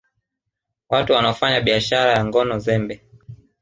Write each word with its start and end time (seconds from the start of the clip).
Watu 0.89 1.13
wanaofanya 1.13 1.61
biashara 1.61 2.11
ya 2.11 2.25
ngono 2.25 2.59
zembe 2.59 3.01